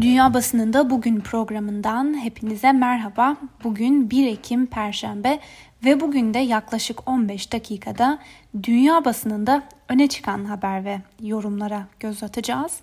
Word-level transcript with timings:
Dünya 0.00 0.34
Basınında 0.34 0.90
Bugün 0.90 1.20
programından 1.20 2.24
hepinize 2.24 2.72
merhaba. 2.72 3.36
Bugün 3.64 4.10
1 4.10 4.26
Ekim 4.26 4.66
Perşembe 4.66 5.38
ve 5.84 6.00
bugün 6.00 6.34
de 6.34 6.38
yaklaşık 6.38 7.08
15 7.08 7.52
dakikada 7.52 8.18
dünya 8.62 9.04
basınında 9.04 9.62
öne 9.88 10.08
çıkan 10.08 10.44
haber 10.44 10.84
ve 10.84 11.00
yorumlara 11.20 11.86
göz 12.00 12.22
atacağız. 12.22 12.80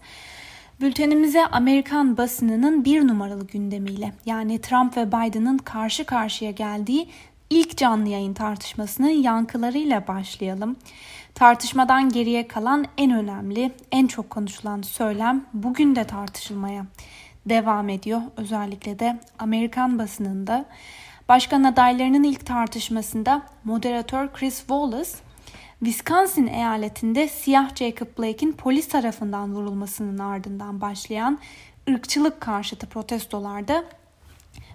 Bültenimize 0.81 1.46
Amerikan 1.46 2.18
basınının 2.18 2.86
bir 2.86 3.07
numaralı 3.07 3.48
gündemiyle 3.48 4.14
yani 4.25 4.61
Trump 4.61 4.98
ve 4.98 5.07
Biden'ın 5.07 5.57
karşı 5.57 6.05
karşıya 6.05 6.52
geldiği 6.52 7.07
ilk 7.50 7.77
canlı 7.77 8.09
yayın 8.09 8.34
tartışmasının 8.34 9.09
yankılarıyla 9.09 10.07
başlayalım. 10.07 10.75
Tartışmadan 11.36 12.09
geriye 12.09 12.47
kalan 12.47 12.86
en 12.97 13.11
önemli, 13.11 13.71
en 13.91 14.07
çok 14.07 14.29
konuşulan 14.29 14.82
söylem 14.82 15.45
bugün 15.54 15.95
de 15.95 16.04
tartışılmaya 16.04 16.86
devam 17.45 17.89
ediyor. 17.89 18.21
Özellikle 18.38 19.00
de 19.00 19.19
Amerikan 19.39 20.00
basınında. 20.00 20.65
Başkan 21.29 21.64
adaylarının 21.64 22.23
ilk 22.23 22.46
tartışmasında 22.46 23.42
moderatör 23.64 24.33
Chris 24.33 24.57
Wallace, 24.57 25.09
Wisconsin 25.79 26.47
eyaletinde 26.47 27.28
siyah 27.28 27.75
Jacob 27.75 28.07
Blake'in 28.20 28.51
polis 28.51 28.87
tarafından 28.87 29.56
vurulmasının 29.56 30.18
ardından 30.18 30.81
başlayan 30.81 31.39
ırkçılık 31.89 32.42
karşıtı 32.42 32.88
protestolarda 32.88 33.84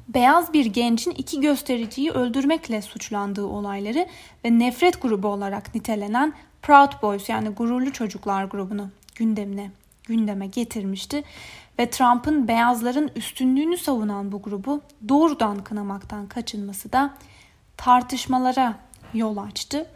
beyaz 0.08 0.52
bir 0.52 0.66
gencin 0.66 1.10
iki 1.10 1.40
göstericiyi 1.40 2.10
öldürmekle 2.10 2.82
suçlandığı 2.82 3.46
olayları 3.46 4.06
ve 4.44 4.58
nefret 4.58 5.02
grubu 5.02 5.28
olarak 5.28 5.74
nitelenen 5.74 6.32
Proud 6.62 7.02
Boys 7.02 7.28
yani 7.28 7.48
gururlu 7.48 7.92
çocuklar 7.92 8.44
grubunu 8.44 8.90
gündemine 9.14 9.70
gündeme 10.04 10.46
getirmişti 10.46 11.24
ve 11.78 11.90
Trump'ın 11.90 12.48
beyazların 12.48 13.10
üstünlüğünü 13.16 13.76
savunan 13.76 14.32
bu 14.32 14.42
grubu 14.42 14.80
doğrudan 15.08 15.64
kınamaktan 15.64 16.26
kaçınması 16.26 16.92
da 16.92 17.14
tartışmalara 17.76 18.78
yol 19.14 19.36
açtı. 19.36 19.86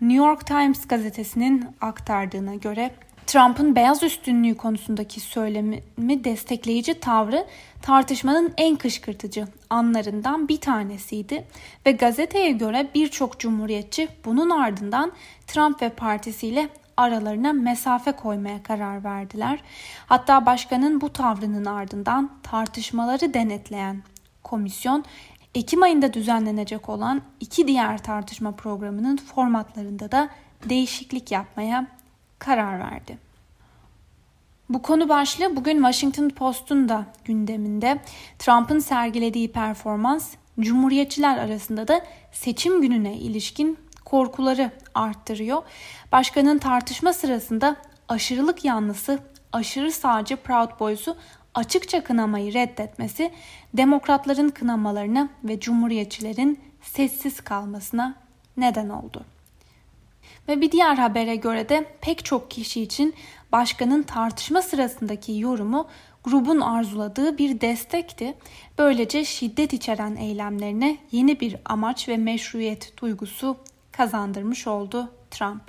New 0.00 0.26
York 0.26 0.46
Times 0.46 0.88
gazetesinin 0.88 1.66
aktardığına 1.80 2.54
göre 2.54 2.90
Trump'ın 3.28 3.76
beyaz 3.76 4.02
üstünlüğü 4.02 4.56
konusundaki 4.56 5.20
söylemi 5.20 6.24
destekleyici 6.24 7.00
tavrı 7.00 7.46
tartışmanın 7.82 8.54
en 8.56 8.76
kışkırtıcı 8.76 9.46
anlarından 9.70 10.48
bir 10.48 10.60
tanesiydi 10.60 11.44
ve 11.86 11.92
gazeteye 11.92 12.50
göre 12.50 12.88
birçok 12.94 13.40
cumhuriyetçi 13.40 14.08
bunun 14.24 14.50
ardından 14.50 15.12
Trump 15.46 15.82
ve 15.82 15.88
partisiyle 15.88 16.68
aralarına 16.96 17.52
mesafe 17.52 18.12
koymaya 18.12 18.62
karar 18.62 19.04
verdiler. 19.04 19.60
Hatta 20.06 20.46
başkanın 20.46 21.00
bu 21.00 21.12
tavrının 21.12 21.64
ardından 21.64 22.30
tartışmaları 22.42 23.34
denetleyen 23.34 24.02
komisyon 24.42 25.04
Ekim 25.54 25.82
ayında 25.82 26.12
düzenlenecek 26.12 26.88
olan 26.88 27.22
iki 27.40 27.68
diğer 27.68 27.98
tartışma 27.98 28.52
programının 28.52 29.16
formatlarında 29.16 30.12
da 30.12 30.28
değişiklik 30.68 31.30
yapmaya 31.30 31.97
karar 32.38 32.80
verdi. 32.80 33.18
Bu 34.68 34.82
konu 34.82 35.08
başlığı 35.08 35.56
bugün 35.56 35.76
Washington 35.76 36.28
Post'un 36.28 36.88
da 36.88 37.06
gündeminde. 37.24 37.98
Trump'ın 38.38 38.78
sergilediği 38.78 39.52
performans 39.52 40.34
Cumhuriyetçiler 40.60 41.38
arasında 41.38 41.88
da 41.88 42.04
seçim 42.32 42.82
gününe 42.82 43.16
ilişkin 43.16 43.78
korkuları 44.04 44.70
arttırıyor. 44.94 45.62
Başkanın 46.12 46.58
tartışma 46.58 47.12
sırasında 47.12 47.76
aşırılık 48.08 48.64
yanlısı 48.64 49.18
aşırı 49.52 49.92
sağcı 49.92 50.36
Proud 50.36 50.80
Boys'u 50.80 51.16
açıkça 51.54 52.04
kınamayı 52.04 52.54
reddetmesi 52.54 53.32
demokratların 53.74 54.48
kınamalarına 54.48 55.28
ve 55.44 55.60
cumhuriyetçilerin 55.60 56.60
sessiz 56.82 57.40
kalmasına 57.40 58.14
neden 58.56 58.88
oldu. 58.88 59.24
Ve 60.48 60.60
bir 60.60 60.72
diğer 60.72 60.94
habere 60.94 61.36
göre 61.36 61.68
de 61.68 61.84
pek 62.00 62.24
çok 62.24 62.50
kişi 62.50 62.82
için 62.82 63.14
başkanın 63.52 64.02
tartışma 64.02 64.62
sırasındaki 64.62 65.38
yorumu 65.38 65.88
grubun 66.24 66.60
arzuladığı 66.60 67.38
bir 67.38 67.60
destekti. 67.60 68.34
Böylece 68.78 69.24
şiddet 69.24 69.72
içeren 69.72 70.16
eylemlerine 70.16 70.98
yeni 71.12 71.40
bir 71.40 71.56
amaç 71.64 72.08
ve 72.08 72.16
meşruiyet 72.16 72.92
duygusu 72.96 73.56
kazandırmış 73.92 74.66
oldu 74.66 75.10
Trump. 75.30 75.62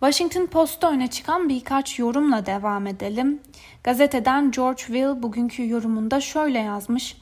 Washington 0.00 0.46
Post'ta 0.46 0.90
öne 0.90 1.06
çıkan 1.06 1.48
birkaç 1.48 1.98
yorumla 1.98 2.46
devam 2.46 2.86
edelim. 2.86 3.40
Gazeteden 3.84 4.50
George 4.50 4.82
Will 4.82 5.22
bugünkü 5.22 5.68
yorumunda 5.68 6.20
şöyle 6.20 6.58
yazmış. 6.58 7.16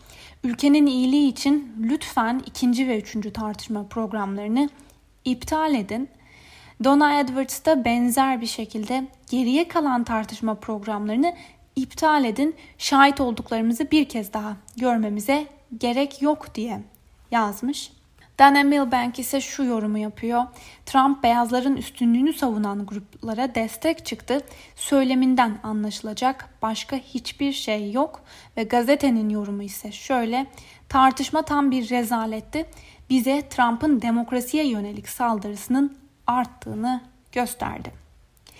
Ülkenin 0.44 0.86
iyiliği 0.86 1.28
için 1.28 1.72
lütfen 1.80 2.42
ikinci 2.46 2.88
ve 2.88 2.98
üçüncü 2.98 3.32
tartışma 3.32 3.86
programlarını 3.88 4.68
iptal 5.24 5.74
edin. 5.74 6.08
Donna 6.84 7.20
Edwards 7.20 7.64
da 7.64 7.84
benzer 7.84 8.40
bir 8.40 8.46
şekilde 8.46 9.04
geriye 9.30 9.68
kalan 9.68 10.04
tartışma 10.04 10.54
programlarını 10.54 11.34
iptal 11.76 12.24
edin. 12.24 12.56
Şahit 12.78 13.20
olduklarımızı 13.20 13.90
bir 13.90 14.08
kez 14.08 14.32
daha 14.32 14.56
görmemize 14.76 15.46
gerek 15.78 16.22
yok 16.22 16.54
diye 16.54 16.80
yazmış. 17.30 17.92
Dana 18.38 18.62
Milbank 18.62 19.18
ise 19.18 19.40
şu 19.40 19.64
yorumu 19.64 19.98
yapıyor. 19.98 20.42
Trump 20.86 21.22
beyazların 21.22 21.76
üstünlüğünü 21.76 22.32
savunan 22.32 22.86
gruplara 22.86 23.54
destek 23.54 24.06
çıktı. 24.06 24.40
Söyleminden 24.76 25.58
anlaşılacak 25.62 26.48
başka 26.62 26.96
hiçbir 26.96 27.52
şey 27.52 27.92
yok 27.92 28.20
ve 28.56 28.62
gazetenin 28.62 29.28
yorumu 29.28 29.62
ise 29.62 29.92
şöyle. 29.92 30.46
Tartışma 30.88 31.42
tam 31.42 31.70
bir 31.70 31.90
rezaletti. 31.90 32.66
Bize 33.10 33.48
Trump'ın 33.48 34.02
demokrasiye 34.02 34.66
yönelik 34.68 35.08
saldırısının 35.08 35.96
arttığını 36.26 37.00
gösterdi. 37.32 37.92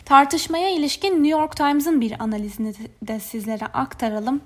Tartışmaya 0.05 0.71
ilişkin 0.71 1.13
New 1.13 1.41
York 1.41 1.57
Times'ın 1.57 2.01
bir 2.01 2.23
analizini 2.23 2.75
de 3.03 3.21
sizlere 3.21 3.67
aktaralım. 3.67 4.41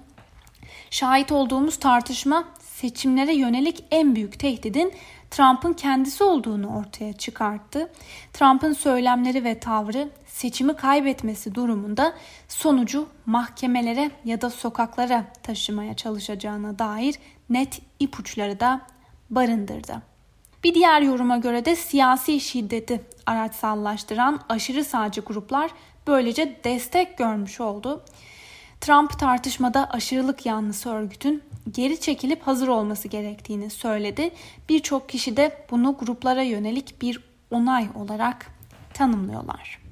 Şahit 0.91 1.32
olduğumuz 1.32 1.78
tartışma 1.78 2.44
seçimlere 2.60 3.34
yönelik 3.34 3.84
en 3.91 4.16
büyük 4.16 4.38
tehdidin 4.38 4.93
Trump'ın 5.31 5.72
kendisi 5.72 6.25
olduğunu 6.25 6.78
ortaya 6.78 7.12
çıkarttı. 7.12 7.93
Trump'ın 8.32 8.72
söylemleri 8.72 9.44
ve 9.44 9.60
tavrı 9.60 10.09
seçimi 10.26 10.76
kaybetmesi 10.76 11.55
durumunda 11.55 12.12
sonucu 12.49 13.09
mahkemelere 13.26 14.10
ya 14.25 14.41
da 14.41 14.50
sokaklara 14.50 15.25
taşımaya 15.43 15.94
çalışacağına 15.94 16.78
dair 16.78 17.15
net 17.50 17.81
ipuçları 18.00 18.60
da 18.60 18.81
barındırdı. 19.31 20.03
Bir 20.65 20.75
diğer 20.75 21.00
yoruma 21.00 21.37
göre 21.37 21.65
de 21.65 21.77
siyasi 21.77 22.41
şiddeti 22.41 23.00
araçsallaştıran 23.27 24.41
aşırı 24.49 24.84
sağcı 24.84 25.21
gruplar 25.21 25.71
böylece 26.06 26.61
destek 26.65 27.19
görmüş 27.19 27.61
oldu. 27.61 28.05
Trump 28.81 29.19
tartışmada 29.19 29.91
aşırılık 29.91 30.47
yanlısı 30.47 30.91
örgütün 30.91 31.43
geri 31.71 32.00
çekilip 32.00 32.43
hazır 32.47 32.69
olması 32.69 33.09
gerektiğini 33.09 33.71
söyledi. 33.71 34.31
Birçok 34.69 35.09
kişi 35.09 35.37
de 35.37 35.65
bunu 35.71 35.97
gruplara 36.00 36.43
yönelik 36.43 37.03
bir 37.03 37.21
onay 37.50 37.88
olarak 37.94 38.47
tanımlıyorlar. 38.94 39.87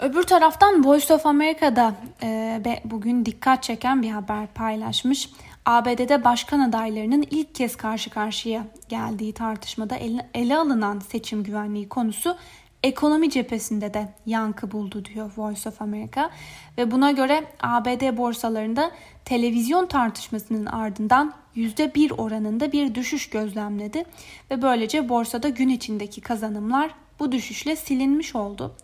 Öbür 0.00 0.22
taraftan 0.22 0.84
Voice 0.84 1.14
of 1.14 1.26
America'da 1.26 1.94
e, 2.22 2.82
bugün 2.84 3.26
dikkat 3.26 3.62
çeken 3.62 4.02
bir 4.02 4.10
haber 4.10 4.46
paylaşmış. 4.46 5.30
ABD'de 5.66 6.24
başkan 6.24 6.60
adaylarının 6.60 7.24
ilk 7.30 7.54
kez 7.54 7.76
karşı 7.76 8.10
karşıya 8.10 8.66
geldiği 8.88 9.32
tartışmada 9.32 9.96
ele, 10.34 10.56
alınan 10.56 10.98
seçim 10.98 11.42
güvenliği 11.42 11.88
konusu 11.88 12.36
ekonomi 12.82 13.30
cephesinde 13.30 13.94
de 13.94 14.08
yankı 14.26 14.72
buldu 14.72 15.04
diyor 15.04 15.30
Voice 15.36 15.68
of 15.68 15.82
America 15.82 16.30
ve 16.78 16.90
buna 16.90 17.10
göre 17.10 17.44
ABD 17.60 18.16
borsalarında 18.16 18.90
televizyon 19.24 19.86
tartışmasının 19.86 20.66
ardından 20.66 21.34
%1 21.56 22.12
oranında 22.12 22.72
bir 22.72 22.94
düşüş 22.94 23.30
gözlemledi 23.30 24.04
ve 24.50 24.62
böylece 24.62 25.08
borsada 25.08 25.48
gün 25.48 25.68
içindeki 25.68 26.20
kazanımlar 26.20 26.90
bu 27.20 27.32
düşüşle 27.32 27.76
silinmiş 27.76 28.34
oldu. 28.34 28.74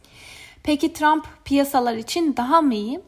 Peki 0.63 0.93
Trump 0.93 1.27
piyasalar 1.45 1.97
için 1.97 2.37
daha 2.37 2.63
mı 2.63 2.75
iyi? 2.75 3.01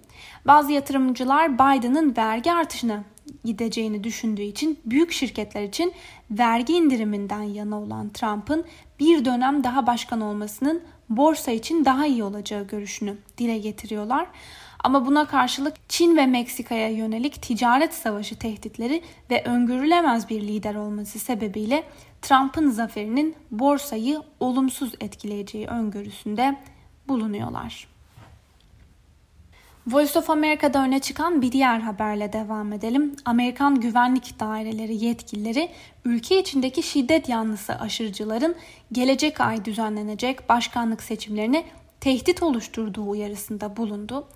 Bazı 0.47 0.73
yatırımcılar 0.73 1.55
Biden'ın 1.55 2.17
vergi 2.17 2.53
artışını 2.53 3.05
gideceğini 3.45 4.05
düşündüğü 4.05 4.43
için 4.43 4.79
büyük 4.85 5.13
şirketler 5.13 5.63
için 5.63 5.93
vergi 6.31 6.73
indiriminden 6.73 7.43
yana 7.43 7.81
olan 7.81 8.11
Trump'ın 8.13 8.65
bir 9.01 9.25
dönem 9.25 9.65
daha 9.65 9.87
başkan 9.87 10.21
olmasının 10.21 10.83
borsa 11.09 11.51
için 11.51 11.85
daha 11.85 12.07
iyi 12.07 12.25
olacağı 12.25 12.67
görüşünü 12.67 13.17
dile 13.39 13.59
getiriyorlar. 13.59 14.27
Ama 14.85 15.07
buna 15.07 15.25
karşılık 15.25 15.75
Çin 15.89 16.17
ve 16.17 16.27
Meksika'ya 16.27 16.89
yönelik 16.89 17.43
ticaret 17.43 17.95
savaşı 17.95 18.39
tehditleri 18.39 19.03
ve 19.31 19.45
öngörülemez 19.45 20.29
bir 20.29 20.41
lider 20.41 20.75
olması 20.75 21.19
sebebiyle 21.19 21.85
Trump'ın 22.23 22.71
zaferinin 22.71 23.35
borsayı 23.51 24.23
olumsuz 24.41 24.93
etkileyeceği 25.01 25.67
öngörüsünde 25.67 26.57
bulunuyorlar. 27.09 27.96
Voice 29.87 30.19
of 30.19 30.31
America'da 30.31 30.85
öne 30.85 30.99
çıkan 30.99 31.43
bir 31.43 31.53
diğer 31.53 31.81
haberle 31.81 32.33
devam 32.33 32.73
edelim. 32.73 33.17
Amerikan 33.25 33.81
güvenlik 33.81 34.41
daireleri 34.41 35.05
yetkilileri 35.05 35.69
ülke 36.05 36.41
içindeki 36.41 36.83
şiddet 36.83 37.29
yanlısı 37.29 37.75
aşırıcıların 37.75 38.55
gelecek 38.93 39.41
ay 39.41 39.65
düzenlenecek 39.65 40.49
başkanlık 40.49 41.03
seçimlerine 41.03 41.65
tehdit 42.01 42.43
oluşturduğu 42.43 43.09
uyarısında 43.09 43.77
bulundu. 43.77 44.29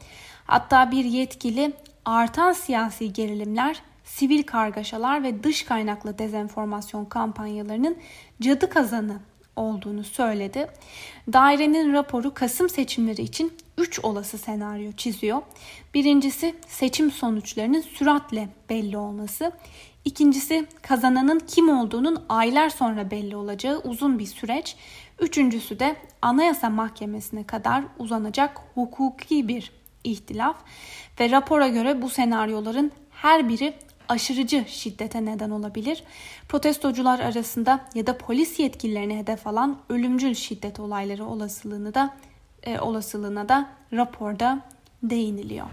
Hatta 0.44 0.90
bir 0.90 1.04
yetkili 1.04 1.72
artan 2.04 2.52
siyasi 2.52 3.12
gerilimler, 3.12 3.82
sivil 4.04 4.42
kargaşalar 4.42 5.22
ve 5.22 5.44
dış 5.44 5.62
kaynaklı 5.62 6.18
dezenformasyon 6.18 7.04
kampanyalarının 7.04 7.96
cadı 8.40 8.70
kazanı 8.70 9.20
olduğunu 9.56 10.04
söyledi. 10.04 10.66
Dairenin 11.32 11.92
raporu 11.92 12.34
Kasım 12.34 12.68
seçimleri 12.68 13.22
için 13.22 13.52
3 13.80 14.04
olası 14.04 14.38
senaryo 14.38 14.92
çiziyor. 14.92 15.42
Birincisi 15.94 16.54
seçim 16.68 17.10
sonuçlarının 17.10 17.80
süratle 17.80 18.48
belli 18.70 18.96
olması. 18.96 19.52
İkincisi 20.04 20.66
kazananın 20.82 21.38
kim 21.38 21.68
olduğunun 21.68 22.24
aylar 22.28 22.68
sonra 22.68 23.10
belli 23.10 23.36
olacağı 23.36 23.78
uzun 23.78 24.18
bir 24.18 24.26
süreç. 24.26 24.76
Üçüncüsü 25.20 25.78
de 25.78 25.96
Anayasa 26.22 26.70
Mahkemesi'ne 26.70 27.44
kadar 27.44 27.84
uzanacak 27.98 28.60
hukuki 28.74 29.48
bir 29.48 29.72
ihtilaf 30.04 30.56
ve 31.20 31.30
rapora 31.30 31.68
göre 31.68 32.02
bu 32.02 32.08
senaryoların 32.08 32.92
her 33.10 33.48
biri 33.48 33.74
aşırıcı 34.08 34.64
şiddete 34.68 35.24
neden 35.24 35.50
olabilir. 35.50 36.04
Protestocular 36.48 37.20
arasında 37.20 37.80
ya 37.94 38.06
da 38.06 38.18
polis 38.18 38.58
yetkililerine 38.58 39.18
hedef 39.18 39.46
alan 39.46 39.78
ölümcül 39.88 40.34
şiddet 40.34 40.80
olayları 40.80 41.24
olasılığını 41.24 41.94
da 41.94 42.14
e, 42.62 42.80
olasılığına 42.80 43.48
da 43.48 43.68
raporda 43.92 44.60
değiniliyor. 45.02 45.66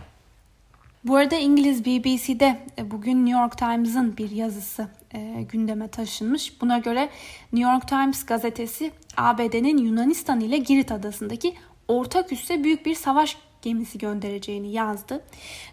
Bu 1.04 1.16
arada 1.16 1.36
İngiliz 1.36 1.86
BBC'de 1.86 2.60
e, 2.78 2.92
bugün 2.92 3.26
New 3.26 3.42
York 3.42 3.58
Times'ın 3.58 4.18
bir 4.18 4.32
yazısı 4.32 4.88
e, 5.14 5.46
gündeme 5.52 5.88
taşınmış. 5.88 6.62
Buna 6.62 6.78
göre 6.78 7.10
New 7.54 7.72
York 7.72 7.88
Times 7.88 8.26
gazetesi 8.26 8.92
ABD'nin 9.18 9.78
Yunanistan 9.78 10.40
ile 10.40 10.58
Girit 10.58 10.92
adasındaki 10.92 11.54
ortak 11.88 12.32
üsse 12.32 12.64
büyük 12.64 12.86
bir 12.86 12.96
savaş 12.96 13.38
gemisi 13.62 13.98
göndereceğini 13.98 14.72
yazdı. 14.72 15.24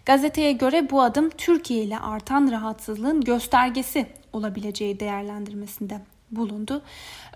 Gazeteye 0.05 0.51
göre 0.51 0.89
bu 0.89 1.01
adım 1.01 1.29
Türkiye 1.29 1.83
ile 1.83 1.99
artan 1.99 2.51
rahatsızlığın 2.51 3.21
göstergesi 3.21 4.05
olabileceği 4.33 4.99
değerlendirmesinde 4.99 6.01
bulundu. 6.31 6.81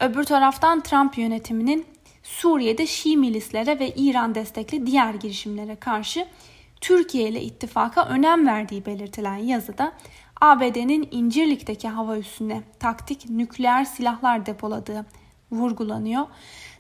Öbür 0.02 0.24
taraftan 0.24 0.82
Trump 0.82 1.18
yönetiminin 1.18 1.86
Suriye'de 2.24 2.88
Şii 2.88 3.18
milislere 3.18 3.80
ve 3.80 3.90
İran 3.90 4.36
destekli 4.36 4.86
diğer 4.86 5.14
girişimlere 5.14 5.76
karşı 5.76 6.28
Türkiye 6.82 7.30
ile 7.30 7.42
ittifaka 7.42 8.06
önem 8.06 8.48
verdiği 8.48 8.86
belirtilen 8.86 9.36
yazıda 9.36 9.94
ABD'nin 10.42 11.08
İncirlik'teki 11.12 11.88
hava 11.88 12.18
üssüne 12.18 12.62
taktik 12.80 13.30
nükleer 13.30 13.86
silahlar 13.86 14.46
depoladığı 14.46 15.06
vurgulanıyor. 15.52 16.26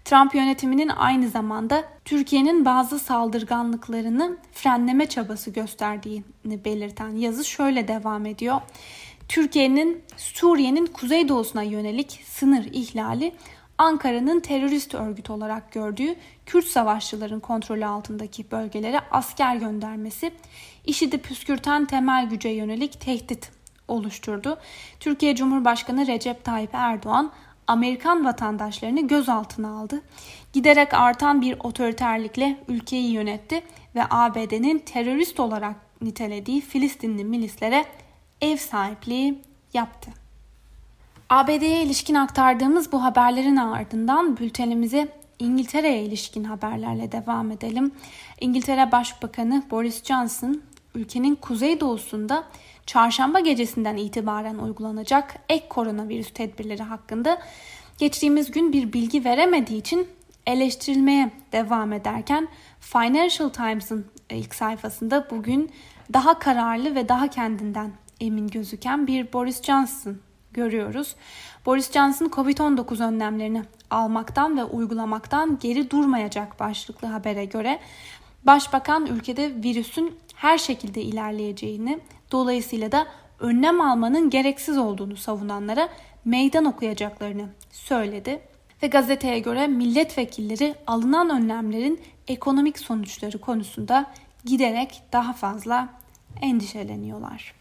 Trump 0.06 0.36
yönetiminin 0.36 0.89
aynı 0.89 1.30
zamanda 1.30 1.83
Türkiye'nin 2.06 2.65
bazı 2.65 3.00
saldırganlıklarını 3.00 4.38
frenleme 4.51 5.06
çabası 5.06 5.51
gösterdiğini 5.51 6.65
belirten 6.65 7.09
yazı 7.09 7.45
şöyle 7.45 7.88
devam 7.88 8.25
ediyor. 8.25 8.62
Türkiye'nin 9.27 10.03
Suriye'nin 10.18 10.85
kuzeydoğusuna 10.85 11.63
yönelik 11.63 12.21
sınır 12.25 12.65
ihlali 12.65 13.31
Ankara'nın 13.79 14.39
terörist 14.39 14.95
örgüt 14.95 15.29
olarak 15.29 15.71
gördüğü 15.71 16.15
Kürt 16.45 16.65
savaşçıların 16.65 17.39
kontrolü 17.39 17.85
altındaki 17.85 18.51
bölgelere 18.51 18.99
asker 19.11 19.55
göndermesi 19.55 20.31
IŞİD'i 20.85 21.17
püskürten 21.17 21.85
temel 21.85 22.29
güce 22.29 22.49
yönelik 22.49 23.01
tehdit 23.01 23.51
oluşturdu. 23.87 24.57
Türkiye 24.99 25.35
Cumhurbaşkanı 25.35 26.07
Recep 26.07 26.43
Tayyip 26.43 26.69
Erdoğan 26.73 27.31
Amerikan 27.67 28.25
vatandaşlarını 28.25 29.07
gözaltına 29.07 29.79
aldı. 29.79 30.01
Giderek 30.53 30.93
artan 30.93 31.41
bir 31.41 31.57
otoriterlikle 31.59 32.57
ülkeyi 32.67 33.11
yönetti 33.11 33.63
ve 33.95 34.03
ABD'nin 34.09 34.79
terörist 34.79 35.39
olarak 35.39 35.75
nitelediği 36.01 36.61
Filistinli 36.61 37.23
milislere 37.23 37.85
ev 38.41 38.57
sahipliği 38.57 39.41
yaptı. 39.73 40.11
ABD'ye 41.29 41.83
ilişkin 41.83 42.15
aktardığımız 42.15 42.91
bu 42.91 43.03
haberlerin 43.03 43.55
ardından 43.55 44.37
bültenimize 44.37 45.07
İngiltere'ye 45.39 46.03
ilişkin 46.03 46.43
haberlerle 46.43 47.11
devam 47.11 47.51
edelim. 47.51 47.91
İngiltere 48.41 48.91
Başbakanı 48.91 49.63
Boris 49.71 50.03
Johnson 50.03 50.61
ülkenin 50.95 51.35
kuzeydoğusunda 51.35 52.43
çarşamba 52.85 53.39
gecesinden 53.39 53.97
itibaren 53.97 54.57
uygulanacak 54.57 55.35
ek 55.49 55.69
koronavirüs 55.69 56.33
tedbirleri 56.33 56.83
hakkında 56.83 57.37
geçtiğimiz 57.97 58.51
gün 58.51 58.73
bir 58.73 58.93
bilgi 58.93 59.25
veremediği 59.25 59.79
için 59.79 60.07
eleştirilmeye 60.47 61.31
devam 61.51 61.93
ederken 61.93 62.47
Financial 62.79 63.49
Times'ın 63.49 64.05
ilk 64.29 64.55
sayfasında 64.55 65.27
bugün 65.31 65.71
daha 66.13 66.39
kararlı 66.39 66.95
ve 66.95 67.09
daha 67.09 67.27
kendinden 67.27 67.91
emin 68.19 68.47
gözüken 68.47 69.07
bir 69.07 69.33
Boris 69.33 69.63
Johnson 69.63 70.17
görüyoruz. 70.53 71.15
Boris 71.65 71.91
Johnson 71.91 72.25
Covid-19 72.25 73.07
önlemlerini 73.07 73.63
almaktan 73.89 74.57
ve 74.57 74.63
uygulamaktan 74.63 75.57
geri 75.61 75.91
durmayacak 75.91 76.59
başlıklı 76.59 77.07
habere 77.07 77.45
göre 77.45 77.79
Başbakan 78.43 79.05
ülkede 79.05 79.63
virüsün 79.63 80.15
her 80.35 80.57
şekilde 80.57 81.01
ilerleyeceğini, 81.01 81.99
dolayısıyla 82.31 82.91
da 82.91 83.07
önlem 83.39 83.81
almanın 83.81 84.29
gereksiz 84.29 84.77
olduğunu 84.77 85.17
savunanlara 85.17 85.89
meydan 86.25 86.65
okuyacaklarını 86.65 87.49
söyledi 87.71 88.41
ve 88.83 88.87
gazeteye 88.87 89.39
göre 89.39 89.67
milletvekilleri 89.67 90.75
alınan 90.87 91.29
önlemlerin 91.29 91.99
ekonomik 92.27 92.79
sonuçları 92.79 93.37
konusunda 93.37 94.11
giderek 94.45 95.03
daha 95.13 95.33
fazla 95.33 95.89
endişeleniyorlar. 96.41 97.55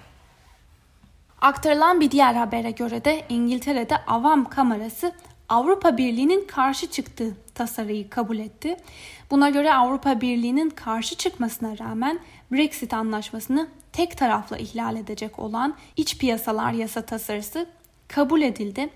Aktarılan 1.40 2.00
bir 2.00 2.10
diğer 2.10 2.34
habere 2.34 2.70
göre 2.70 3.04
de 3.04 3.24
İngiltere'de 3.28 3.96
Avam 4.06 4.44
Kamerası 4.48 5.12
Avrupa 5.48 5.96
Birliği'nin 5.96 6.46
karşı 6.46 6.86
çıktığı 6.86 7.36
tasarıyı 7.54 8.10
kabul 8.10 8.38
etti. 8.38 8.76
Buna 9.30 9.50
göre 9.50 9.74
Avrupa 9.74 10.20
Birliği'nin 10.20 10.70
karşı 10.70 11.14
çıkmasına 11.16 11.78
rağmen 11.78 12.18
Brexit 12.52 12.94
anlaşmasını 12.94 13.68
tek 13.92 14.18
taraflı 14.18 14.58
ihlal 14.58 14.96
edecek 14.96 15.38
olan 15.38 15.74
iç 15.96 16.18
piyasalar 16.18 16.72
yasa 16.72 17.02
tasarısı 17.02 17.66
kabul 18.08 18.42
edildi. 18.42 18.90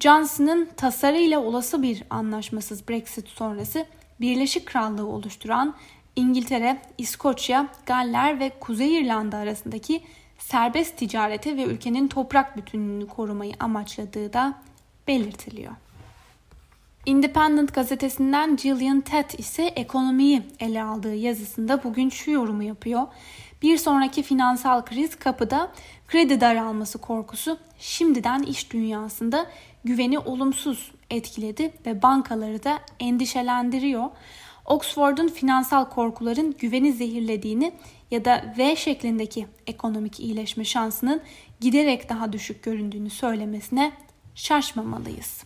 Johnson'ın 0.00 0.68
tasarıyla 0.76 1.40
olası 1.40 1.82
bir 1.82 2.02
anlaşmasız 2.10 2.88
Brexit 2.88 3.28
sonrası 3.28 3.86
Birleşik 4.20 4.66
Krallığı 4.66 5.06
oluşturan 5.06 5.74
İngiltere, 6.16 6.82
İskoçya, 6.98 7.68
Galler 7.86 8.40
ve 8.40 8.50
Kuzey 8.60 8.98
İrlanda 8.98 9.36
arasındaki 9.36 10.02
serbest 10.38 10.96
ticareti 10.96 11.56
ve 11.56 11.64
ülkenin 11.64 12.08
toprak 12.08 12.56
bütünlüğünü 12.56 13.08
korumayı 13.08 13.52
amaçladığı 13.60 14.32
da 14.32 14.54
belirtiliyor. 15.08 15.72
Independent 17.06 17.74
gazetesinden 17.74 18.56
Gillian 18.56 19.00
Tett 19.00 19.40
ise 19.40 19.64
ekonomiyi 19.64 20.42
ele 20.60 20.82
aldığı 20.82 21.14
yazısında 21.14 21.84
bugün 21.84 22.08
şu 22.08 22.30
yorumu 22.30 22.62
yapıyor. 22.62 23.06
Bir 23.62 23.78
sonraki 23.78 24.22
finansal 24.22 24.84
kriz 24.84 25.16
kapıda 25.16 25.72
kredi 26.08 26.40
daralması 26.40 26.98
korkusu 26.98 27.58
şimdiden 27.78 28.42
iş 28.42 28.72
dünyasında 28.72 29.46
güveni 29.84 30.18
olumsuz 30.18 30.92
etkiledi 31.10 31.72
ve 31.86 32.02
bankaları 32.02 32.64
da 32.64 32.78
endişelendiriyor. 33.00 34.04
Oxford'un 34.68 35.28
finansal 35.28 35.84
korkuların 35.84 36.54
güveni 36.58 36.92
zehirlediğini 36.92 37.72
ya 38.10 38.24
da 38.24 38.54
V 38.58 38.76
şeklindeki 38.76 39.46
ekonomik 39.66 40.20
iyileşme 40.20 40.64
şansının 40.64 41.20
giderek 41.60 42.08
daha 42.08 42.32
düşük 42.32 42.62
göründüğünü 42.62 43.10
söylemesine 43.10 43.92
şaşmamalıyız. 44.34 45.44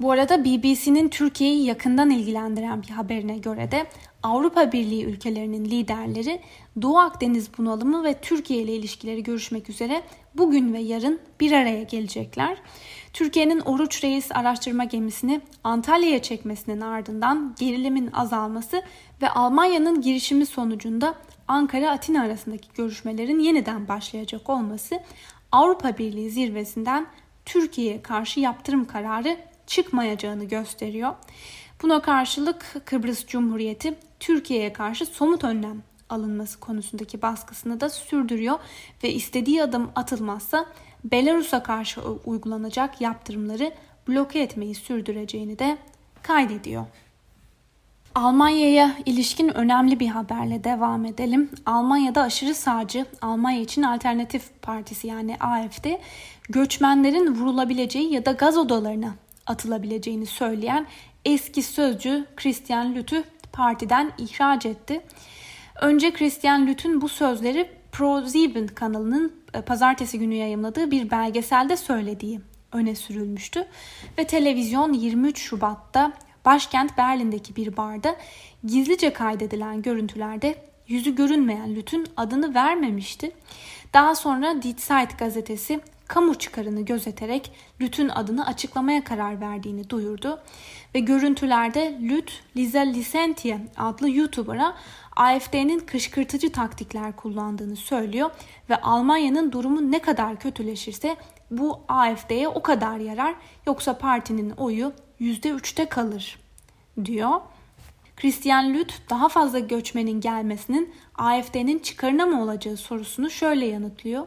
Bu 0.00 0.10
arada 0.10 0.44
BBC'nin 0.44 1.08
Türkiye'yi 1.08 1.64
yakından 1.64 2.10
ilgilendiren 2.10 2.82
bir 2.82 2.88
haberine 2.88 3.38
göre 3.38 3.70
de 3.70 3.86
Avrupa 4.22 4.72
Birliği 4.72 5.04
ülkelerinin 5.04 5.64
liderleri 5.64 6.40
Doğu 6.82 6.98
Akdeniz 6.98 7.58
bunalımı 7.58 8.04
ve 8.04 8.14
Türkiye 8.14 8.62
ile 8.62 8.74
ilişkileri 8.74 9.22
görüşmek 9.22 9.70
üzere 9.70 10.02
bugün 10.34 10.74
ve 10.74 10.78
yarın 10.78 11.20
bir 11.40 11.52
araya 11.52 11.82
gelecekler. 11.82 12.56
Türkiye'nin 13.14 13.60
Oruç 13.60 14.04
Reis 14.04 14.32
araştırma 14.32 14.84
gemisini 14.84 15.40
Antalya'ya 15.64 16.22
çekmesinin 16.22 16.80
ardından 16.80 17.54
gerilimin 17.58 18.12
azalması 18.12 18.82
ve 19.22 19.30
Almanya'nın 19.30 20.00
girişimi 20.00 20.46
sonucunda 20.46 21.14
Ankara-Atina 21.48 22.22
arasındaki 22.22 22.68
görüşmelerin 22.74 23.38
yeniden 23.38 23.88
başlayacak 23.88 24.50
olması 24.50 25.00
Avrupa 25.52 25.98
Birliği 25.98 26.30
zirvesinden 26.30 27.06
Türkiye'ye 27.44 28.02
karşı 28.02 28.40
yaptırım 28.40 28.84
kararı 28.84 29.36
çıkmayacağını 29.66 30.44
gösteriyor. 30.44 31.14
Buna 31.82 32.02
karşılık 32.02 32.76
Kıbrıs 32.84 33.26
Cumhuriyeti 33.26 33.94
Türkiye'ye 34.20 34.72
karşı 34.72 35.06
somut 35.06 35.44
önlem 35.44 35.82
alınması 36.08 36.60
konusundaki 36.60 37.22
baskısını 37.22 37.80
da 37.80 37.90
sürdürüyor 37.90 38.58
ve 39.04 39.12
istediği 39.12 39.62
adım 39.62 39.90
atılmazsa 39.94 40.66
Belarus'a 41.04 41.62
karşı 41.62 42.00
uygulanacak 42.24 43.00
yaptırımları 43.00 43.72
bloke 44.08 44.38
etmeyi 44.38 44.74
sürdüreceğini 44.74 45.58
de 45.58 45.78
kaydediyor. 46.22 46.86
Almanya'ya 48.14 48.96
ilişkin 49.06 49.48
önemli 49.48 50.00
bir 50.00 50.08
haberle 50.08 50.64
devam 50.64 51.04
edelim. 51.04 51.50
Almanya'da 51.66 52.22
aşırı 52.22 52.54
sağcı 52.54 53.06
Almanya 53.22 53.60
için 53.60 53.82
Alternatif 53.82 54.62
Partisi 54.62 55.06
yani 55.06 55.36
AFD 55.40 55.86
göçmenlerin 56.48 57.34
vurulabileceği 57.34 58.12
ya 58.12 58.26
da 58.26 58.32
gaz 58.32 58.58
odalarına 58.58 59.14
atılabileceğini 59.46 60.26
söyleyen 60.26 60.86
eski 61.24 61.62
sözcü 61.62 62.26
Christian 62.36 62.94
Lüth'ü 62.94 63.24
partiden 63.52 64.12
ihraç 64.18 64.66
etti. 64.66 65.00
Önce 65.80 66.12
Christian 66.12 66.66
Lüth'ün 66.66 67.00
bu 67.00 67.08
sözleri 67.08 67.70
ProSieben 67.92 68.66
kanalının 68.66 69.32
pazartesi 69.62 70.18
günü 70.18 70.34
yayımladığı 70.34 70.90
bir 70.90 71.10
belgeselde 71.10 71.76
söylediği 71.76 72.40
öne 72.72 72.94
sürülmüştü. 72.94 73.66
Ve 74.18 74.24
televizyon 74.24 74.92
23 74.92 75.38
Şubat'ta 75.38 76.12
başkent 76.44 76.98
Berlin'deki 76.98 77.56
bir 77.56 77.76
barda 77.76 78.16
gizlice 78.64 79.12
kaydedilen 79.12 79.82
görüntülerde 79.82 80.54
yüzü 80.88 81.14
görünmeyen 81.14 81.74
Lüt'ün 81.74 82.06
adını 82.16 82.54
vermemişti. 82.54 83.32
Daha 83.94 84.14
sonra 84.14 84.62
Die 84.62 84.74
Zeit 84.76 85.18
gazetesi 85.18 85.80
kamu 86.08 86.34
çıkarını 86.34 86.80
gözeterek 86.80 87.52
Lüt'ün 87.80 88.08
adını 88.08 88.46
açıklamaya 88.46 89.04
karar 89.04 89.40
verdiğini 89.40 89.90
duyurdu. 89.90 90.40
Ve 90.94 91.00
görüntülerde 91.00 91.98
Lüt, 92.02 92.42
Liza 92.56 92.80
Lisentie 92.80 93.58
adlı 93.76 94.10
YouTuber'a 94.10 94.74
AFD'nin 95.16 95.78
kışkırtıcı 95.78 96.52
taktikler 96.52 97.16
kullandığını 97.16 97.76
söylüyor 97.76 98.30
ve 98.70 98.76
Almanya'nın 98.76 99.52
durumu 99.52 99.92
ne 99.92 99.98
kadar 99.98 100.38
kötüleşirse 100.38 101.16
bu 101.50 101.80
AFD'ye 101.88 102.48
o 102.48 102.62
kadar 102.62 102.98
yarar 102.98 103.34
yoksa 103.66 103.98
partinin 103.98 104.50
oyu 104.50 104.92
%3'te 105.20 105.88
kalır 105.88 106.38
diyor. 107.04 107.40
Christian 108.16 108.74
Lüth 108.74 108.94
daha 109.10 109.28
fazla 109.28 109.58
göçmenin 109.58 110.20
gelmesinin 110.20 110.94
AFD'nin 111.14 111.78
çıkarına 111.78 112.26
mı 112.26 112.42
olacağı 112.42 112.76
sorusunu 112.76 113.30
şöyle 113.30 113.66
yanıtlıyor. 113.66 114.26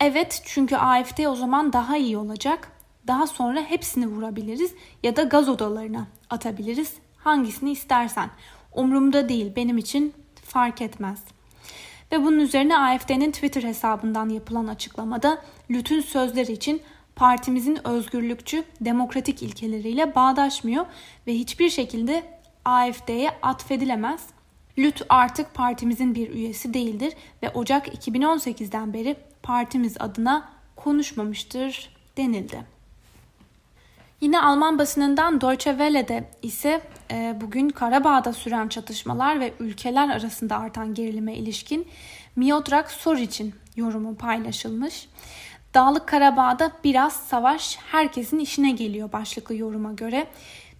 Evet 0.00 0.42
çünkü 0.44 0.76
AFD 0.76 1.24
o 1.24 1.34
zaman 1.34 1.72
daha 1.72 1.96
iyi 1.96 2.18
olacak. 2.18 2.72
Daha 3.06 3.26
sonra 3.26 3.60
hepsini 3.60 4.06
vurabiliriz 4.06 4.74
ya 5.02 5.16
da 5.16 5.22
gaz 5.22 5.48
odalarına 5.48 6.06
atabiliriz. 6.30 6.94
Hangisini 7.16 7.70
istersen. 7.70 8.30
Umrumda 8.72 9.28
değil 9.28 9.52
benim 9.56 9.78
için 9.78 10.14
fark 10.44 10.82
etmez. 10.82 11.18
Ve 12.12 12.24
bunun 12.24 12.38
üzerine 12.38 12.78
AFD'nin 12.78 13.30
Twitter 13.30 13.62
hesabından 13.62 14.28
yapılan 14.28 14.66
açıklamada 14.66 15.42
Lüt'ün 15.70 16.00
sözleri 16.00 16.52
için 16.52 16.82
partimizin 17.16 17.88
özgürlükçü, 17.88 18.64
demokratik 18.80 19.42
ilkeleriyle 19.42 20.14
bağdaşmıyor 20.14 20.86
ve 21.26 21.34
hiçbir 21.34 21.70
şekilde 21.70 22.22
AFD'ye 22.64 23.30
atfedilemez. 23.42 24.20
Lüt 24.78 25.02
artık 25.08 25.54
partimizin 25.54 26.14
bir 26.14 26.30
üyesi 26.30 26.74
değildir 26.74 27.12
ve 27.42 27.50
Ocak 27.50 27.88
2018'den 28.08 28.92
beri 28.92 29.16
partimiz 29.46 29.96
adına 30.00 30.48
konuşmamıştır 30.76 31.90
denildi. 32.16 32.64
Yine 34.20 34.40
Alman 34.40 34.78
basınından 34.78 35.40
Deutsche 35.40 35.70
Welle'de 35.70 36.30
ise 36.42 36.80
e, 37.10 37.36
bugün 37.40 37.68
Karabağ'da 37.68 38.32
süren 38.32 38.68
çatışmalar 38.68 39.40
ve 39.40 39.52
ülkeler 39.60 40.08
arasında 40.08 40.58
artan 40.58 40.94
gerilime 40.94 41.34
ilişkin 41.34 41.88
Miodrag 42.36 42.88
Soric'in 42.88 43.54
yorumu 43.76 44.16
paylaşılmış. 44.16 45.08
Dağlık 45.74 46.06
Karabağ'da 46.08 46.72
biraz 46.84 47.12
savaş 47.12 47.78
herkesin 47.90 48.38
işine 48.38 48.70
geliyor 48.70 49.12
başlıklı 49.12 49.54
yoruma 49.54 49.92
göre. 49.92 50.26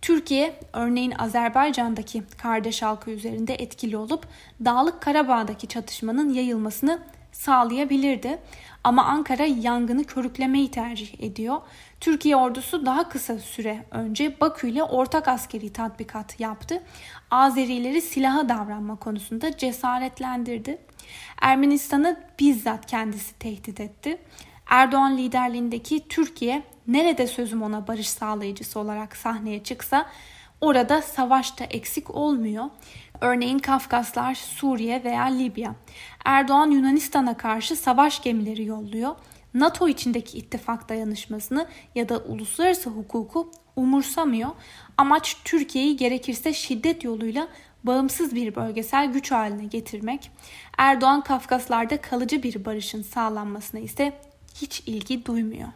Türkiye 0.02 0.60
örneğin 0.72 1.14
Azerbaycan'daki 1.18 2.22
kardeş 2.42 2.82
halkı 2.82 3.10
üzerinde 3.10 3.54
etkili 3.54 3.96
olup 3.96 4.26
Dağlık 4.64 5.00
Karabağ'daki 5.00 5.66
çatışmanın 5.66 6.28
yayılmasını 6.32 7.00
sağlayabilirdi. 7.36 8.38
Ama 8.84 9.04
Ankara 9.04 9.44
yangını 9.44 10.04
körüklemeyi 10.04 10.70
tercih 10.70 11.20
ediyor. 11.20 11.60
Türkiye 12.00 12.36
ordusu 12.36 12.86
daha 12.86 13.08
kısa 13.08 13.38
süre 13.38 13.84
önce 13.90 14.40
Bakü 14.40 14.68
ile 14.70 14.82
ortak 14.82 15.28
askeri 15.28 15.72
tatbikat 15.72 16.40
yaptı. 16.40 16.82
Azerileri 17.30 18.02
silaha 18.02 18.48
davranma 18.48 18.96
konusunda 18.96 19.56
cesaretlendirdi. 19.56 20.78
Ermenistan'ı 21.40 22.20
bizzat 22.40 22.86
kendisi 22.86 23.38
tehdit 23.38 23.80
etti. 23.80 24.18
Erdoğan 24.66 25.18
liderliğindeki 25.18 26.08
Türkiye 26.08 26.62
nerede 26.86 27.26
sözüm 27.26 27.62
ona 27.62 27.86
barış 27.86 28.08
sağlayıcısı 28.08 28.80
olarak 28.80 29.16
sahneye 29.16 29.62
çıksa 29.64 30.06
orada 30.60 31.02
savaşta 31.02 31.64
eksik 31.64 32.14
olmuyor. 32.14 32.64
Örneğin 33.20 33.58
Kafkaslar, 33.58 34.34
Suriye 34.34 35.04
veya 35.04 35.24
Libya. 35.24 35.74
Erdoğan 36.24 36.70
Yunanistan'a 36.70 37.36
karşı 37.36 37.76
savaş 37.76 38.22
gemileri 38.22 38.64
yolluyor. 38.64 39.16
NATO 39.54 39.88
içindeki 39.88 40.38
ittifak 40.38 40.88
dayanışmasını 40.88 41.66
ya 41.94 42.08
da 42.08 42.18
uluslararası 42.18 42.90
hukuku 42.90 43.50
umursamıyor. 43.76 44.50
Amaç 44.96 45.36
Türkiye'yi 45.44 45.96
gerekirse 45.96 46.52
şiddet 46.52 47.04
yoluyla 47.04 47.48
bağımsız 47.84 48.34
bir 48.34 48.54
bölgesel 48.54 49.12
güç 49.12 49.32
haline 49.32 49.64
getirmek. 49.64 50.30
Erdoğan 50.78 51.20
Kafkaslar'da 51.20 52.00
kalıcı 52.00 52.42
bir 52.42 52.64
barışın 52.64 53.02
sağlanmasına 53.02 53.80
ise 53.80 54.12
hiç 54.54 54.80
ilgi 54.80 55.26
duymuyor. 55.26 55.68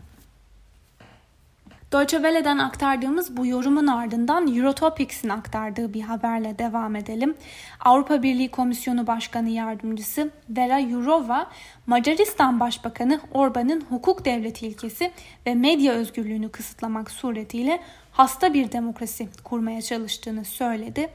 Deutsche 1.93 2.17
Welle'den 2.17 2.59
aktardığımız 2.59 3.37
bu 3.37 3.47
yorumun 3.47 3.87
ardından 3.87 4.57
Eurotopics'in 4.57 5.29
aktardığı 5.29 5.95
bir 5.95 6.01
haberle 6.01 6.59
devam 6.59 6.97
edelim. 6.97 7.35
Avrupa 7.81 8.23
Birliği 8.23 8.49
Komisyonu 8.49 9.07
Başkanı 9.07 9.49
Yardımcısı 9.49 10.31
Vera 10.49 10.81
Jourova, 10.81 11.51
Macaristan 11.87 12.61
Başbakanı 12.61 13.21
Orban'ın 13.35 13.81
hukuk 13.81 14.25
devleti 14.25 14.67
ilkesi 14.67 15.11
ve 15.47 15.55
medya 15.55 15.93
özgürlüğünü 15.93 16.51
kısıtlamak 16.51 17.11
suretiyle 17.11 17.81
hasta 18.13 18.55
bir 18.55 18.73
demokrasi 18.73 19.29
kurmaya 19.45 19.83
çalıştığını 19.83 20.45
söyledi. 20.45 21.11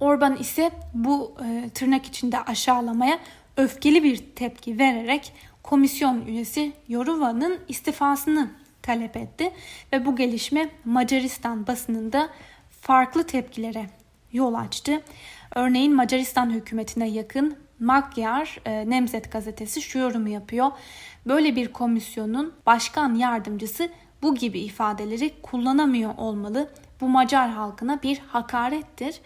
Orban 0.00 0.36
ise 0.36 0.70
bu 0.94 1.34
e, 1.44 1.70
tırnak 1.70 2.06
içinde 2.06 2.40
aşağılamaya 2.40 3.18
öfkeli 3.56 4.02
bir 4.02 4.16
tepki 4.16 4.78
vererek 4.78 5.32
komisyon 5.62 6.26
üyesi 6.26 6.72
Yorova'nın 6.88 7.58
istifasını 7.68 8.48
talep 8.86 9.16
etti 9.16 9.52
ve 9.92 10.06
bu 10.06 10.16
gelişme 10.16 10.68
Macaristan 10.84 11.66
basınında 11.66 12.28
farklı 12.80 13.26
tepkilere 13.26 13.86
yol 14.32 14.54
açtı. 14.54 15.02
Örneğin 15.54 15.94
Macaristan 15.94 16.50
hükümetine 16.50 17.08
yakın 17.08 17.56
Magyar 17.80 18.58
e, 18.64 18.90
Nemzet 18.90 19.32
gazetesi 19.32 19.82
şu 19.82 19.98
yorumu 19.98 20.28
yapıyor. 20.28 20.70
Böyle 21.26 21.56
bir 21.56 21.72
komisyonun 21.72 22.54
başkan 22.66 23.14
yardımcısı 23.14 23.88
bu 24.22 24.34
gibi 24.34 24.60
ifadeleri 24.60 25.32
kullanamıyor 25.42 26.14
olmalı. 26.16 26.70
Bu 27.00 27.08
Macar 27.08 27.50
halkına 27.50 28.02
bir 28.02 28.18
hakarettir. 28.18 29.20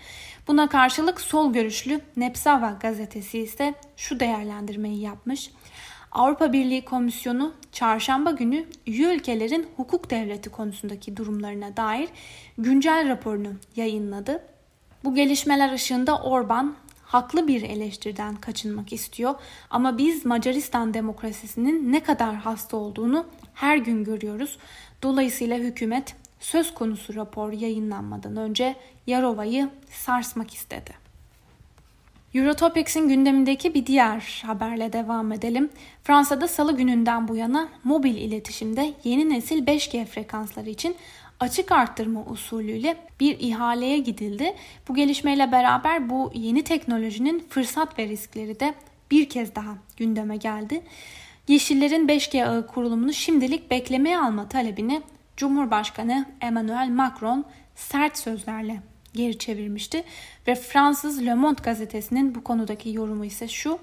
Buna 0.49 0.69
karşılık 0.69 1.21
sol 1.21 1.53
görüşlü 1.53 2.01
Nepsava 2.17 2.71
gazetesi 2.81 3.39
ise 3.39 3.75
şu 3.97 4.21
değerlendirmeyi 4.21 5.01
yapmış. 5.01 5.51
Avrupa 6.13 6.53
Birliği 6.53 6.85
Komisyonu 6.85 7.53
çarşamba 7.73 8.31
günü 8.31 8.67
üye 8.87 9.15
ülkelerin 9.15 9.67
hukuk 9.77 10.11
devleti 10.11 10.51
konusundaki 10.51 11.17
durumlarına 11.17 11.77
dair 11.77 12.09
güncel 12.59 13.09
raporunu 13.09 13.53
yayınladı. 13.77 14.45
Bu 15.05 15.15
gelişmeler 15.15 15.73
ışığında 15.73 16.19
Orban 16.19 16.77
haklı 17.03 17.49
bir 17.49 17.63
eleştiriden 17.63 18.37
kaçınmak 18.37 18.93
istiyor 18.93 19.35
ama 19.71 19.99
biz 19.99 20.27
Macaristan 20.27 20.95
demokrasisinin 20.95 21.93
ne 21.93 22.03
kadar 22.03 22.35
hasta 22.35 22.77
olduğunu 22.77 23.27
her 23.55 23.77
gün 23.77 24.05
görüyoruz. 24.05 24.59
Dolayısıyla 25.03 25.59
hükümet 25.59 26.17
söz 26.41 26.75
konusu 26.75 27.15
rapor 27.15 27.53
yayınlanmadan 27.53 28.37
önce 28.37 28.77
Yarova'yı 29.07 29.71
sarsmak 29.91 30.55
istedi. 30.55 31.10
Eurotopics'in 32.35 33.09
gündemindeki 33.09 33.75
bir 33.75 33.87
diğer 33.87 34.43
haberle 34.47 34.93
devam 34.93 35.33
edelim. 35.33 35.71
Fransa'da 36.03 36.49
salı 36.49 36.77
gününden 36.77 37.29
bu 37.29 37.37
yana 37.37 37.69
mobil 37.85 38.15
iletişimde 38.15 38.93
yeni 39.05 39.31
nesil 39.31 39.67
5G 39.67 40.05
frekansları 40.05 40.71
için 40.71 40.97
açık 41.41 41.73
arttırma 41.73 42.25
usulüyle 42.25 42.97
bir 43.21 43.41
ihaleye 43.41 43.99
gidildi. 43.99 44.55
Bu 44.89 44.95
gelişmeyle 44.95 45.53
beraber 45.53 46.11
bu 46.11 46.31
yeni 46.35 46.63
teknolojinin 46.63 47.45
fırsat 47.49 47.99
ve 47.99 48.09
riskleri 48.09 48.61
de 48.61 48.75
bir 49.11 49.29
kez 49.29 49.55
daha 49.55 49.75
gündeme 49.97 50.37
geldi. 50.37 50.83
Yeşillerin 51.49 52.09
5G 52.09 52.45
ağı 52.47 52.67
kurulumunu 52.67 53.13
şimdilik 53.13 53.71
beklemeye 53.71 54.19
alma 54.19 54.49
talebini 54.49 55.03
Cumhurbaşkanı 55.37 56.27
Emmanuel 56.41 56.89
Macron 56.89 57.45
sert 57.75 58.19
sözlerle 58.19 58.81
geri 59.15 59.39
çevirmişti. 59.39 60.05
Ve 60.47 60.55
Fransız 60.55 61.27
Le 61.27 61.35
Monde 61.35 61.63
gazetesinin 61.63 62.35
bu 62.35 62.45
konudaki 62.45 62.91
yorumu 62.91 63.25
ise 63.25 63.49
şu. 63.49 63.79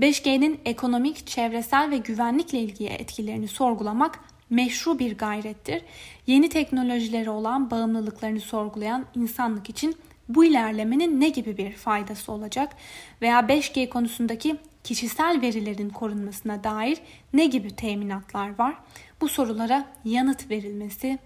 5G'nin 0.00 0.60
ekonomik, 0.64 1.26
çevresel 1.26 1.90
ve 1.90 1.96
güvenlikle 1.96 2.58
ilgili 2.58 2.88
etkilerini 2.88 3.48
sorgulamak 3.48 4.18
meşru 4.50 4.98
bir 4.98 5.18
gayrettir. 5.18 5.82
Yeni 6.26 6.48
teknolojilere 6.48 7.30
olan 7.30 7.70
bağımlılıklarını 7.70 8.40
sorgulayan 8.40 9.06
insanlık 9.14 9.70
için 9.70 9.96
bu 10.28 10.44
ilerlemenin 10.44 11.20
ne 11.20 11.28
gibi 11.28 11.56
bir 11.56 11.72
faydası 11.72 12.32
olacak 12.32 12.76
veya 13.22 13.40
5G 13.40 13.88
konusundaki 13.88 14.56
kişisel 14.84 15.40
verilerin 15.42 15.90
korunmasına 15.90 16.64
dair 16.64 16.98
ne 17.32 17.46
gibi 17.46 17.76
teminatlar 17.76 18.58
var? 18.58 18.74
Bu 19.20 19.28
sorulara 19.28 19.86
yanıt 20.04 20.50
verilmesi 20.50 21.18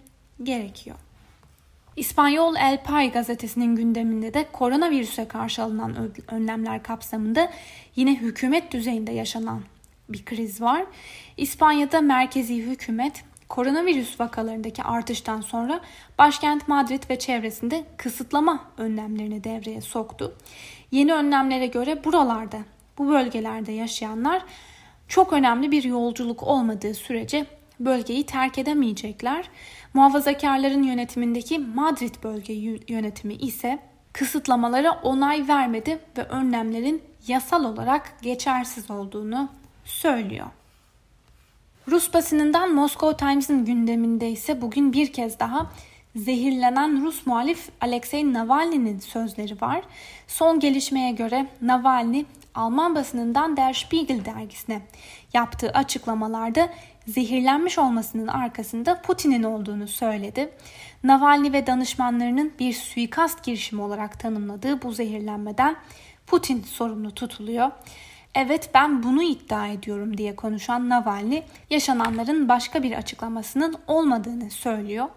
gerekiyor. 0.42 0.96
İspanyol 1.96 2.56
El 2.56 2.82
Pay 2.82 3.12
gazetesinin 3.12 3.76
gündeminde 3.76 4.34
de 4.34 4.46
koronavirüse 4.52 5.28
karşı 5.28 5.62
alınan 5.62 6.10
önlemler 6.28 6.82
kapsamında 6.82 7.50
yine 7.96 8.16
hükümet 8.16 8.72
düzeyinde 8.72 9.12
yaşanan 9.12 9.62
bir 10.08 10.24
kriz 10.24 10.60
var. 10.60 10.84
İspanya'da 11.36 12.00
merkezi 12.00 12.56
hükümet 12.56 13.24
koronavirüs 13.48 14.20
vakalarındaki 14.20 14.82
artıştan 14.82 15.40
sonra 15.40 15.80
başkent 16.18 16.68
Madrid 16.68 17.02
ve 17.10 17.18
çevresinde 17.18 17.84
kısıtlama 17.96 18.64
önlemlerini 18.78 19.44
devreye 19.44 19.80
soktu. 19.80 20.36
Yeni 20.90 21.14
önlemlere 21.14 21.66
göre 21.66 22.04
buralarda, 22.04 22.58
bu 22.98 23.08
bölgelerde 23.08 23.72
yaşayanlar 23.72 24.42
çok 25.08 25.32
önemli 25.32 25.70
bir 25.70 25.84
yolculuk 25.84 26.42
olmadığı 26.42 26.94
sürece 26.94 27.46
bölgeyi 27.80 28.26
terk 28.26 28.58
edemeyecekler. 28.58 29.48
Muhafazakarların 29.94 30.82
yönetimindeki 30.82 31.58
Madrid 31.58 32.14
bölge 32.22 32.52
yönetimi 32.88 33.34
ise 33.34 33.78
kısıtlamalara 34.12 34.90
onay 34.90 35.48
vermedi 35.48 35.98
ve 36.18 36.22
önlemlerin 36.22 37.02
yasal 37.26 37.64
olarak 37.64 38.22
geçersiz 38.22 38.90
olduğunu 38.90 39.48
söylüyor. 39.84 40.46
Rus 41.88 42.14
basınından 42.14 42.74
Moscow 42.74 43.26
Times'ın 43.26 43.64
gündeminde 43.64 44.30
ise 44.30 44.62
bugün 44.62 44.92
bir 44.92 45.12
kez 45.12 45.38
daha 45.38 45.66
zehirlenen 46.16 47.04
Rus 47.04 47.26
muhalif 47.26 47.68
Alexei 47.80 48.32
Navalny'nin 48.32 48.98
sözleri 48.98 49.60
var. 49.60 49.82
Son 50.26 50.60
gelişmeye 50.60 51.12
göre 51.12 51.46
Navalny 51.62 52.24
Alman 52.54 52.94
basınından 52.94 53.56
Der 53.56 53.72
Spiegel 53.72 54.24
dergisine 54.24 54.80
yaptığı 55.32 55.70
açıklamalarda 55.70 56.68
zehirlenmiş 57.06 57.78
olmasının 57.78 58.26
arkasında 58.26 59.02
Putin'in 59.02 59.42
olduğunu 59.42 59.88
söyledi. 59.88 60.50
Navalny 61.04 61.52
ve 61.52 61.66
danışmanlarının 61.66 62.52
bir 62.58 62.72
suikast 62.72 63.44
girişimi 63.44 63.82
olarak 63.82 64.20
tanımladığı 64.20 64.82
bu 64.82 64.92
zehirlenmeden 64.92 65.76
Putin 66.26 66.62
sorumlu 66.62 67.14
tutuluyor. 67.14 67.70
Evet 68.34 68.70
ben 68.74 69.02
bunu 69.02 69.22
iddia 69.22 69.66
ediyorum 69.66 70.18
diye 70.18 70.36
konuşan 70.36 70.88
Navalny 70.88 71.42
yaşananların 71.70 72.48
başka 72.48 72.82
bir 72.82 72.92
açıklamasının 72.92 73.76
olmadığını 73.86 74.50
söylüyor. 74.50 75.08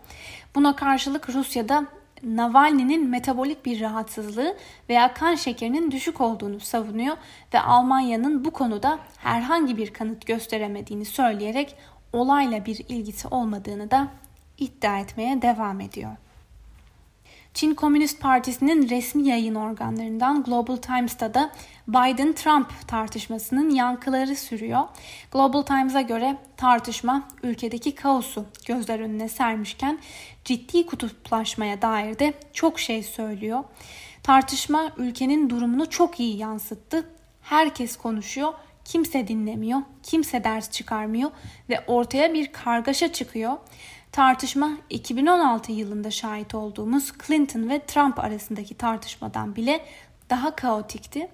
Buna 0.55 0.75
karşılık 0.75 1.29
Rusya'da 1.29 1.85
Navalny'nin 2.23 3.09
metabolik 3.09 3.65
bir 3.65 3.81
rahatsızlığı 3.81 4.55
veya 4.89 5.13
kan 5.13 5.35
şekerinin 5.35 5.91
düşük 5.91 6.21
olduğunu 6.21 6.59
savunuyor 6.59 7.17
ve 7.53 7.59
Almanya'nın 7.59 8.45
bu 8.45 8.51
konuda 8.51 8.99
herhangi 9.17 9.77
bir 9.77 9.93
kanıt 9.93 10.25
gösteremediğini 10.25 11.05
söyleyerek 11.05 11.75
olayla 12.13 12.65
bir 12.65 12.85
ilgisi 12.89 13.27
olmadığını 13.27 13.91
da 13.91 14.07
iddia 14.57 14.99
etmeye 14.99 15.41
devam 15.41 15.81
ediyor. 15.81 16.11
Çin 17.53 17.73
Komünist 17.73 18.21
Partisi'nin 18.21 18.89
resmi 18.89 19.27
yayın 19.27 19.55
organlarından 19.55 20.43
Global 20.43 20.75
Times'ta 20.75 21.33
da 21.33 21.51
Biden-Trump 21.87 22.67
tartışmasının 22.87 23.69
yankıları 23.69 24.35
sürüyor. 24.35 24.81
Global 25.31 25.61
Times'a 25.61 26.01
göre 26.01 26.37
tartışma 26.57 27.27
ülkedeki 27.43 27.95
kaosu 27.95 28.45
gözler 28.65 28.99
önüne 28.99 29.29
sermişken 29.29 29.99
ciddi 30.45 30.85
kutuplaşmaya 30.85 31.81
dair 31.81 32.19
de 32.19 32.33
çok 32.53 32.79
şey 32.79 33.03
söylüyor. 33.03 33.63
Tartışma 34.23 34.91
ülkenin 34.97 35.49
durumunu 35.49 35.89
çok 35.89 36.19
iyi 36.19 36.37
yansıttı. 36.37 37.09
Herkes 37.41 37.97
konuşuyor, 37.97 38.53
kimse 38.85 39.27
dinlemiyor, 39.27 39.81
kimse 40.03 40.43
ders 40.43 40.71
çıkarmıyor 40.71 41.31
ve 41.69 41.83
ortaya 41.87 42.33
bir 42.33 42.51
kargaşa 42.51 43.13
çıkıyor. 43.13 43.57
Tartışma 44.11 44.71
2016 44.89 45.71
yılında 45.71 46.11
şahit 46.11 46.55
olduğumuz 46.55 47.13
Clinton 47.27 47.69
ve 47.69 47.79
Trump 47.79 48.19
arasındaki 48.19 48.75
tartışmadan 48.75 49.55
bile 49.55 49.85
daha 50.29 50.55
kaotikti. 50.55 51.29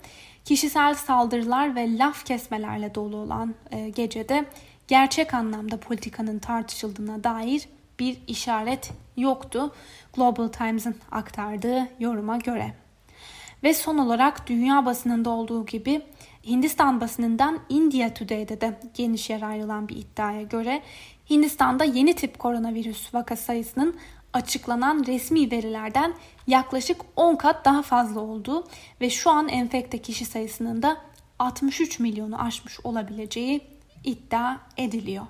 Kişisel 0.46 0.96
saldırılar 0.96 1.76
ve 1.76 1.98
laf 1.98 2.26
kesmelerle 2.26 2.96
dolu 2.96 3.18
olan 3.18 3.56
e, 3.72 3.90
gecede 3.90 4.46
gerçek 4.88 5.34
anlamda 5.34 5.78
politikanın 5.78 6.40
tartışıldığına 6.40 7.24
dair 7.24 7.70
bir 8.00 8.18
işaret 8.28 8.92
yoktu 9.18 9.74
Global 10.14 10.48
Times'ın 10.48 10.96
aktardığı 11.12 11.88
yoruma 12.00 12.38
göre. 12.38 12.74
Ve 13.64 13.74
son 13.74 13.98
olarak 13.98 14.48
dünya 14.48 14.86
basınında 14.86 15.30
olduğu 15.30 15.66
gibi 15.66 16.02
Hindistan 16.46 17.02
basınından 17.02 17.60
India 17.70 18.14
Today'de 18.14 18.62
de 18.62 18.80
geniş 18.94 19.30
yer 19.30 19.42
ayrılan 19.42 19.90
bir 19.90 19.96
iddiaya 19.96 20.42
göre 20.42 20.82
Hindistan'da 21.30 21.84
yeni 21.84 22.14
tip 22.16 22.40
koronavirüs 22.40 23.14
vaka 23.14 23.36
sayısının 23.36 23.96
açıklanan 24.34 25.04
resmi 25.08 25.52
verilerden 25.52 26.14
yaklaşık 26.48 27.02
10 27.16 27.36
kat 27.36 27.66
daha 27.66 27.82
fazla 27.82 28.22
olduğu 28.22 28.68
ve 29.02 29.10
şu 29.10 29.30
an 29.30 29.50
enfekte 29.50 29.98
kişi 29.98 30.26
sayısının 30.26 30.82
da 30.82 30.98
63 31.40 32.00
milyonu 32.00 32.42
aşmış 32.42 32.80
olabileceği 32.84 33.62
iddia 34.04 34.58
ediliyor. 34.78 35.26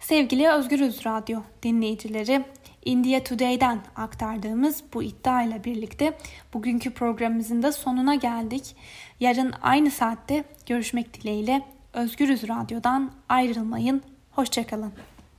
Sevgili 0.00 0.48
Özgürüz 0.48 1.06
Radyo 1.06 1.40
dinleyicileri, 1.62 2.44
India 2.86 3.24
Today'den 3.24 3.80
aktardığımız 3.96 4.84
bu 4.94 5.02
iddia 5.02 5.42
ile 5.42 5.64
birlikte 5.64 6.18
bugünkü 6.54 6.90
programımızın 6.90 7.62
da 7.62 7.72
sonuna 7.72 8.14
geldik. 8.14 8.76
Yarın 9.20 9.52
aynı 9.62 9.90
saatte 9.90 10.44
görüşmek 10.66 11.14
dileğiyle 11.14 11.62
Özgürüz 11.92 12.48
Radyo'dan 12.48 13.12
ayrılmayın. 13.28 14.02
Hoşçakalın. 14.30 14.92